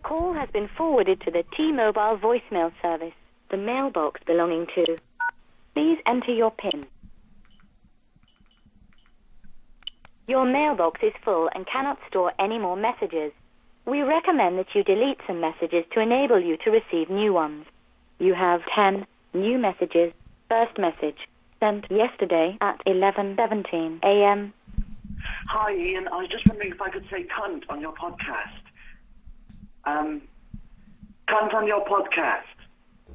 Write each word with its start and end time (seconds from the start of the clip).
call 0.00 0.34
has 0.34 0.48
been 0.50 0.68
forwarded 0.76 1.20
to 1.22 1.30
the 1.30 1.44
T-Mobile 1.56 2.18
voicemail 2.18 2.72
service. 2.82 3.14
The 3.50 3.56
mailbox 3.56 4.20
belonging 4.26 4.66
to. 4.74 4.96
Please 5.74 5.98
enter 6.06 6.32
your 6.32 6.50
PIN. 6.50 6.86
Your 10.26 10.46
mailbox 10.46 11.00
is 11.02 11.12
full 11.24 11.48
and 11.54 11.66
cannot 11.66 11.98
store 12.08 12.32
any 12.38 12.58
more 12.58 12.76
messages. 12.76 13.32
We 13.86 14.02
recommend 14.02 14.58
that 14.58 14.74
you 14.74 14.84
delete 14.84 15.18
some 15.26 15.40
messages 15.40 15.84
to 15.92 16.00
enable 16.00 16.40
you 16.40 16.56
to 16.64 16.70
receive 16.70 17.10
new 17.10 17.32
ones. 17.32 17.66
You 18.18 18.34
have 18.34 18.60
10 18.74 19.06
new 19.34 19.58
messages. 19.58 20.12
First 20.48 20.78
message 20.78 21.16
sent 21.58 21.90
yesterday 21.90 22.56
at 22.60 22.80
11:17 22.86 24.00
a.m. 24.04 24.52
Hi, 25.48 25.72
Iain. 25.72 26.08
I 26.08 26.16
was 26.16 26.28
just 26.30 26.46
wondering 26.48 26.72
if 26.72 26.80
I 26.80 26.90
could 26.90 27.06
say 27.10 27.26
cunt 27.26 27.64
on 27.68 27.80
your 27.80 27.92
podcast. 27.94 28.69
Um, 29.84 30.22
cunt 31.28 31.54
on 31.54 31.66
your 31.66 31.84
podcast. 31.84 32.44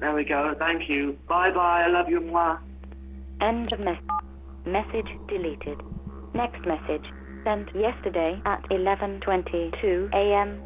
There 0.00 0.14
we 0.14 0.24
go. 0.24 0.54
Thank 0.58 0.88
you. 0.88 1.18
Bye 1.28 1.50
bye. 1.50 1.84
I 1.86 1.88
love 1.88 2.08
you, 2.08 2.20
moi. 2.20 2.56
End 3.40 3.72
of 3.72 3.80
message. 3.80 4.00
Message 4.66 5.08
deleted. 5.28 5.80
Next 6.34 6.64
message 6.66 7.04
sent 7.44 7.74
yesterday 7.74 8.40
at 8.44 8.62
11:22 8.70 10.10
a.m. 10.12 10.60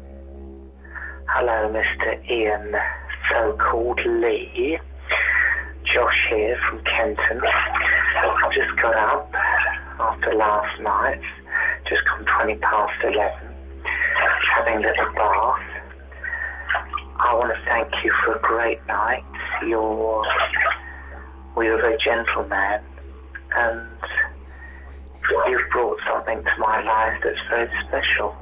Hello, 1.27 1.71
Mr. 1.73 2.21
Iain, 2.29 2.75
so-called 3.29 3.99
Lee. 4.05 4.77
Josh 5.93 6.27
here 6.29 6.57
from 6.69 6.83
Kenton. 6.83 7.41
I've 7.41 8.51
just 8.53 8.75
got 8.81 8.95
up 8.95 9.33
after 9.99 10.33
last 10.35 10.81
night, 10.81 11.21
just 11.87 12.01
come 12.05 12.25
20 12.45 12.59
past 12.59 13.03
11, 13.03 13.21
having 14.55 14.77
a 14.77 14.87
little 14.87 15.13
bath. 15.15 15.74
I 17.25 17.33
want 17.33 17.49
to 17.49 17.59
thank 17.65 17.89
you 18.03 18.13
for 18.23 18.35
a 18.35 18.41
great 18.41 18.85
night. 18.85 19.25
You're, 19.65 20.21
well, 21.55 21.65
you're 21.65 21.79
a 21.79 21.81
very 21.81 21.97
and 23.55 23.87
you've 25.49 25.69
brought 25.71 25.97
something 26.07 26.43
to 26.43 26.51
my 26.59 26.83
life 26.83 27.21
that's 27.23 27.39
very 27.49 27.69
special. 27.87 28.35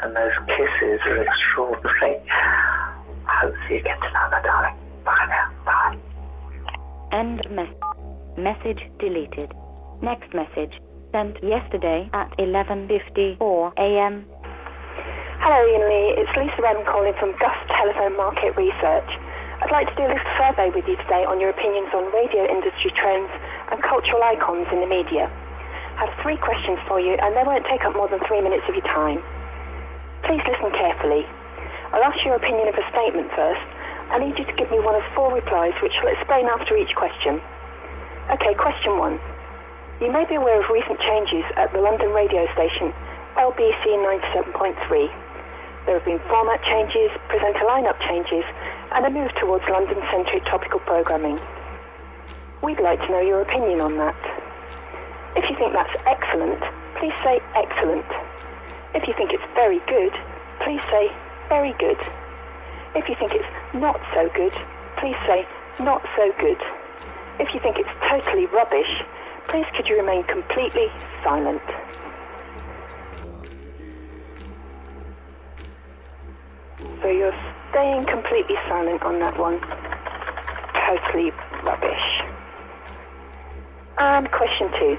And 0.00 0.14
those 0.14 0.32
kisses 0.46 1.00
are 1.06 1.22
extraordinary. 1.22 2.20
I 2.28 3.40
hope 3.42 3.54
to 3.54 3.60
see 3.68 3.74
you 3.74 3.80
again 3.80 3.96
tonight, 4.00 4.30
my 4.30 4.42
darling. 4.42 4.76
Bye 5.04 5.26
now. 5.28 5.50
Bye. 5.64 5.98
End 7.12 7.50
message. 7.50 7.76
Message 8.36 8.90
deleted. 8.98 9.52
Next 10.02 10.34
message 10.34 10.72
sent 11.12 11.42
yesterday 11.42 12.08
at 12.12 12.30
11:54 12.38 13.72
a.m. 13.78 14.24
Hello, 15.40 15.56
Iain 15.56 15.88
Lee. 15.88 16.20
It's 16.20 16.28
Lisa 16.36 16.60
M 16.68 16.84
calling 16.84 17.16
from 17.16 17.32
Gus 17.40 17.56
Telephone 17.72 18.12
Market 18.12 18.52
Research. 18.60 19.08
I'd 19.64 19.72
like 19.72 19.88
to 19.88 19.96
do 19.96 20.04
a 20.04 20.12
little 20.12 20.34
survey 20.36 20.68
with 20.68 20.84
you 20.84 21.00
today 21.00 21.24
on 21.24 21.40
your 21.40 21.48
opinions 21.48 21.88
on 21.96 22.12
radio 22.12 22.44
industry 22.44 22.92
trends 22.92 23.32
and 23.72 23.80
cultural 23.80 24.20
icons 24.20 24.68
in 24.68 24.84
the 24.84 24.90
media. 24.92 25.32
I 25.96 26.12
have 26.12 26.14
three 26.20 26.36
questions 26.36 26.76
for 26.84 27.00
you, 27.00 27.16
and 27.24 27.32
they 27.32 27.40
won't 27.40 27.64
take 27.72 27.80
up 27.88 27.96
more 27.96 28.04
than 28.04 28.20
three 28.28 28.44
minutes 28.44 28.68
of 28.68 28.76
your 28.76 28.84
time. 28.84 29.24
Please 30.28 30.44
listen 30.44 30.76
carefully. 30.76 31.24
I'll 31.96 32.04
ask 32.04 32.20
your 32.20 32.36
opinion 32.36 32.68
of 32.68 32.76
a 32.76 32.84
statement 32.92 33.32
first. 33.32 33.64
I 34.12 34.20
need 34.20 34.36
you 34.36 34.44
to 34.44 34.54
give 34.60 34.68
me 34.68 34.84
one 34.84 34.92
of 34.92 35.08
four 35.16 35.32
replies, 35.32 35.72
which 35.80 35.96
I'll 36.04 36.12
explain 36.20 36.52
after 36.52 36.76
each 36.76 36.92
question. 37.00 37.40
Okay, 38.28 38.52
question 38.60 39.00
one. 39.00 39.16
You 40.04 40.12
may 40.12 40.28
be 40.28 40.36
aware 40.36 40.60
of 40.60 40.68
recent 40.68 41.00
changes 41.00 41.48
at 41.56 41.72
the 41.72 41.80
London 41.80 42.12
radio 42.12 42.44
station, 42.52 42.92
LBC 43.40 43.96
97.3. 44.04 45.29
There 45.86 45.96
have 45.96 46.04
been 46.04 46.20
format 46.28 46.62
changes, 46.64 47.10
presenter 47.28 47.64
lineup 47.64 47.98
changes, 48.06 48.44
and 48.92 49.06
a 49.06 49.10
move 49.10 49.30
towards 49.40 49.64
London-centric 49.68 50.44
topical 50.44 50.80
programming. 50.80 51.40
We'd 52.62 52.80
like 52.80 53.00
to 53.00 53.08
know 53.08 53.20
your 53.20 53.40
opinion 53.40 53.80
on 53.80 53.96
that. 53.96 54.16
If 55.36 55.48
you 55.48 55.56
think 55.56 55.72
that's 55.72 55.96
excellent, 56.06 56.60
please 57.00 57.16
say 57.24 57.40
excellent. 57.56 58.04
If 58.94 59.08
you 59.08 59.14
think 59.16 59.32
it's 59.32 59.42
very 59.54 59.80
good, 59.88 60.12
please 60.60 60.82
say 60.90 61.10
very 61.48 61.72
good. 61.78 61.98
If 62.94 63.08
you 63.08 63.16
think 63.16 63.32
it's 63.32 63.48
not 63.74 64.00
so 64.12 64.28
good, 64.36 64.52
please 64.98 65.16
say 65.26 65.46
not 65.80 66.04
so 66.16 66.32
good. 66.38 66.60
If 67.38 67.54
you 67.54 67.60
think 67.60 67.78
it's 67.78 67.96
totally 68.10 68.46
rubbish, 68.46 68.90
please 69.48 69.66
could 69.74 69.88
you 69.88 69.96
remain 69.96 70.24
completely 70.24 70.92
silent. 71.24 71.62
So 77.02 77.08
you're 77.08 77.34
staying 77.70 78.04
completely 78.04 78.56
silent 78.68 79.02
on 79.02 79.18
that 79.20 79.38
one. 79.38 79.58
Totally 80.86 81.32
rubbish. 81.64 82.20
And 83.96 84.30
question 84.30 84.70
two. 84.78 84.98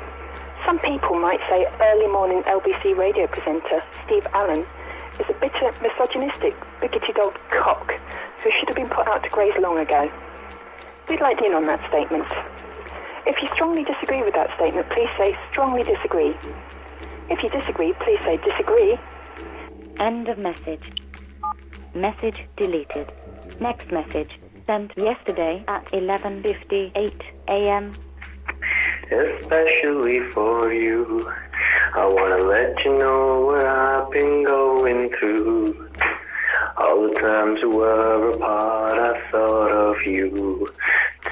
Some 0.65 0.79
people 0.79 1.19
might 1.19 1.39
say 1.49 1.65
early 1.79 2.07
morning 2.07 2.41
LBC 2.43 2.97
radio 2.97 3.27
presenter 3.27 3.81
Steve 4.05 4.25
Allen 4.33 4.65
is 5.19 5.25
a 5.29 5.33
bitter, 5.33 5.71
misogynistic, 5.81 6.55
bigoted 6.79 7.19
old 7.19 7.37
cock 7.49 7.91
who 8.43 8.49
should 8.57 8.67
have 8.69 8.75
been 8.75 8.89
put 8.89 9.07
out 9.07 9.23
to 9.23 9.29
graze 9.29 9.53
long 9.59 9.77
ago. 9.77 10.11
We'd 11.09 11.21
like 11.21 11.41
in 11.41 11.53
on 11.53 11.65
that 11.65 11.87
statement. 11.89 12.27
If 13.27 13.41
you 13.41 13.47
strongly 13.49 13.83
disagree 13.83 14.23
with 14.23 14.33
that 14.33 14.53
statement, 14.55 14.89
please 14.89 15.09
say 15.17 15.37
strongly 15.51 15.83
disagree. 15.83 16.35
If 17.29 17.43
you 17.43 17.49
disagree, 17.49 17.93
please 17.93 18.21
say 18.23 18.37
disagree. 18.37 18.97
End 19.99 20.29
of 20.29 20.39
message. 20.39 21.00
Message 21.93 22.45
deleted. 22.55 23.11
Next 23.59 23.91
message 23.91 24.39
sent 24.65 24.97
yesterday 24.97 25.61
at 25.67 25.85
11:58 25.91 27.21
a.m. 27.49 27.93
Especially 29.11 30.21
for 30.29 30.71
you. 30.71 31.29
I 31.93 32.05
wanna 32.07 32.43
let 32.45 32.73
you 32.85 32.97
know 32.97 33.41
what 33.47 33.65
I've 33.65 34.09
been 34.09 34.43
going 34.45 35.09
through. 35.19 35.89
All 36.77 37.09
the 37.09 37.19
times 37.19 37.59
we 37.61 37.75
were 37.75 38.29
apart, 38.29 38.97
I 38.97 39.29
thought 39.29 39.71
of 39.71 39.97
you. 40.05 40.67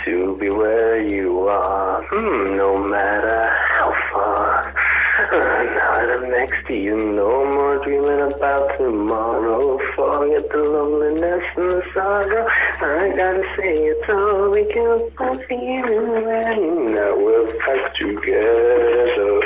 To 0.04 0.38
be 0.38 0.50
where 0.50 1.02
you 1.02 1.48
are, 1.48 2.04
hmm, 2.10 2.58
no 2.58 2.78
matter 2.84 3.48
how 3.48 3.92
far. 4.12 4.79
I'm 5.22 6.32
next 6.32 6.66
to 6.68 6.80
you, 6.80 6.96
no 6.96 7.46
more 7.54 7.84
dreaming 7.84 8.22
about 8.32 8.78
tomorrow. 8.78 9.78
Forget 9.96 10.50
the 10.50 10.64
loneliness 10.64 11.44
and 11.58 11.72
the 11.72 11.84
sorrow. 11.94 12.48
I 12.48 13.10
gotta 13.18 13.44
say 13.58 13.74
it's 13.92 14.10
all 14.10 14.50
we 14.50 14.64
can 14.72 15.10
both 15.18 15.44
feel. 15.46 15.60
And 15.60 16.96
now 16.96 17.18
we're 17.18 17.46
back 17.60 17.94
together, 17.96 19.42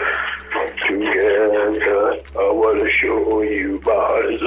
together. 0.88 2.20
I 2.38 2.52
wanna 2.52 2.90
show 3.02 3.42
you 3.42 3.82
my 3.84 3.94
eyes. 3.94 4.42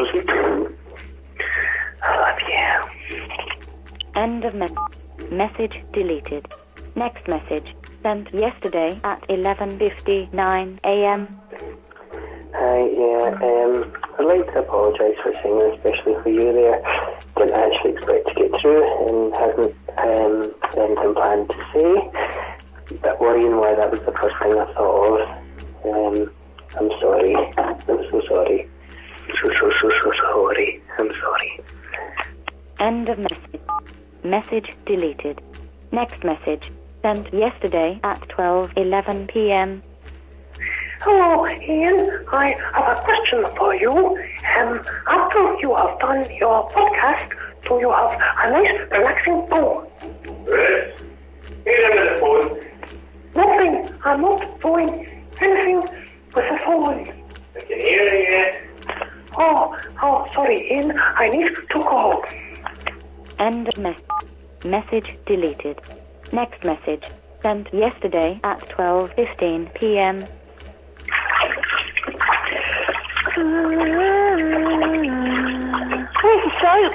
I 2.02 2.16
love 2.20 2.38
you. 2.48 3.26
End 4.14 4.44
of 4.44 4.54
message. 4.54 5.30
Message 5.32 5.82
deleted. 5.92 6.46
Next 6.94 7.26
message 7.26 7.74
sent 8.06 8.32
yesterday 8.32 8.90
at 9.02 9.20
11:59 9.28 10.78
a.m. 10.84 11.26
Hi, 12.54 12.80
yeah, 13.02 13.26
um, 13.48 13.74
I'd 14.16 14.26
like 14.32 14.46
to 14.52 14.60
apologise 14.60 15.18
for 15.24 15.34
saying 15.42 15.58
this, 15.58 15.74
especially 15.74 16.14
for 16.22 16.28
you 16.28 16.52
there. 16.52 16.78
Didn't 17.36 17.56
actually 17.64 17.90
expect 17.94 18.28
to 18.28 18.34
get 18.34 18.60
through 18.60 18.84
and 19.02 19.34
hadn't 19.34 19.74
um, 19.98 20.34
anything 20.78 21.14
planned 21.18 21.50
to 21.50 21.58
say. 21.74 22.98
But 23.02 23.20
worrying 23.20 23.56
why 23.56 23.74
that 23.74 23.90
was 23.90 23.98
the 23.98 24.12
first 24.12 24.36
thing 24.40 24.54
I 24.56 24.66
thought 24.74 25.02
of. 25.10 25.18
Um, 25.90 26.30
I'm 26.78 26.90
sorry. 27.00 27.34
I'm 27.58 28.02
so 28.10 28.22
sorry. 28.28 28.70
So, 29.42 29.50
so, 29.58 29.72
so, 29.82 29.90
so 30.00 30.12
sorry. 30.30 30.80
I'm 30.96 31.10
sorry. 31.12 31.60
End 32.78 33.08
of 33.08 33.18
message. 33.18 33.60
Message 34.22 34.76
deleted. 34.86 35.42
Next 35.90 36.22
message 36.22 36.70
sent 37.06 37.32
yesterday 37.32 38.00
at 38.02 38.20
12:11 38.34 39.28
p.m. 39.32 39.80
Hello, 41.04 41.46
Iain. 41.46 41.98
I 42.32 42.46
have 42.74 42.88
a 42.94 43.00
question 43.06 43.42
for 43.56 43.70
you. 43.82 43.92
Um, 44.58 44.72
after 45.06 45.42
you 45.62 45.70
have 45.76 45.94
done 46.00 46.24
your 46.42 46.68
podcast, 46.70 47.28
do 47.62 47.74
you 47.84 47.90
have 47.98 48.12
a 48.42 48.46
nice, 48.54 48.80
relaxing 48.90 49.46
phone? 49.50 49.86
Yes. 50.48 51.04
Here 51.64 51.84
a 51.86 51.94
minute, 51.94 52.18
phone. 52.22 52.48
Nothing. 53.38 53.74
I'm 54.04 54.20
not 54.22 54.60
doing 54.60 54.90
anything 55.40 55.80
with 56.34 56.46
the 56.50 56.58
phone. 56.64 56.98
I 57.54 57.60
can 57.68 57.80
hear 57.86 58.06
you. 58.32 58.44
Oh, 59.38 59.76
oh, 60.02 60.26
sorry, 60.34 60.58
Iain. 60.72 60.90
I 61.22 61.28
need 61.28 61.54
to 61.54 61.78
go. 61.92 62.24
End 63.38 63.68
of 63.68 63.78
message. 63.78 64.26
Message 64.64 65.08
deleted. 65.24 65.78
Next 66.32 66.64
message 66.64 67.04
sent 67.42 67.72
yesterday 67.72 68.40
at 68.42 68.60
12:15 68.68 69.74
p.m. 69.74 70.20
squeaky 76.18 76.50
soap. 76.60 76.94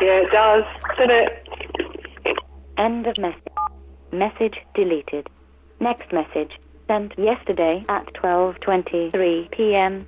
Yeah, 0.00 0.20
it 0.22 0.30
does, 0.30 0.64
doesn't 0.96 1.10
it? 1.10 2.38
End 2.78 3.06
of 3.06 3.18
message. 3.18 3.42
Message 4.12 4.58
deleted. 4.74 5.28
Next 5.80 6.12
message 6.12 6.52
sent 6.86 7.18
yesterday 7.18 7.84
at 7.88 8.06
12:23 8.14 9.50
p.m. 9.50 10.06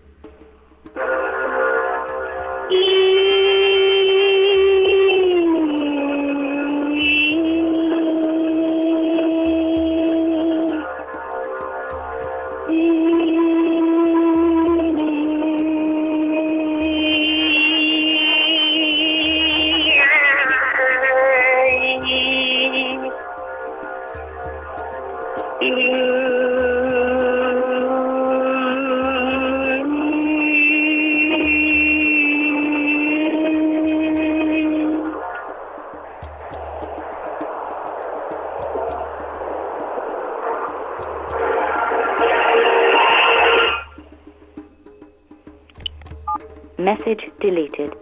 Message 46.78 47.24
deleted. 47.40 47.94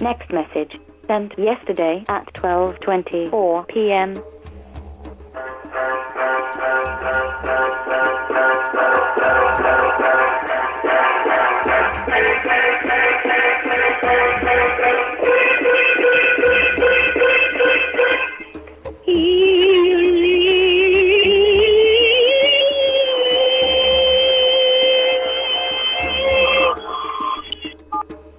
Next 0.00 0.32
message 0.32 0.72
sent 1.06 1.38
yesterday 1.38 2.06
at 2.08 2.32
12:24 2.34 3.68
p.m. 3.68 4.22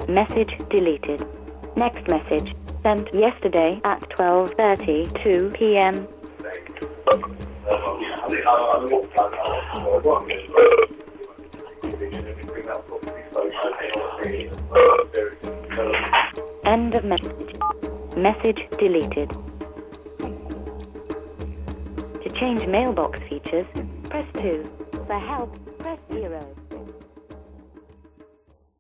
Message 0.08 0.52
deleted. 0.70 1.26
Next 1.76 2.08
message 2.08 2.54
sent 2.84 3.12
yesterday 3.16 3.82
at 3.84 4.02
12:32 4.12 5.58
p.m. 5.58 6.08
End 16.66 16.96
of 16.96 17.04
message. 17.06 17.56
Message 18.18 18.60
deleted. 18.80 19.30
To 22.24 22.30
change 22.40 22.66
mailbox 22.66 23.20
features, 23.30 23.68
press 24.10 24.26
2. 24.36 24.68
For 25.06 25.20
help, 25.20 25.56
press 25.78 26.00
0. 26.12 26.61